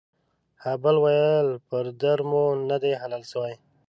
ها 0.61 0.71
بل 0.83 0.95
ويل 1.03 1.47
پر 1.67 1.85
در 2.01 2.19
مو 2.29 2.43
ندي 2.69 2.91
حلال 3.01 3.23
سوى. 3.31 3.53